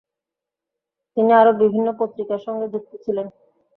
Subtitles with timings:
[1.17, 3.27] তিনি আরও বিভিন্ন পত্রিকার সঙ্গে যুক্ত ছিলেন।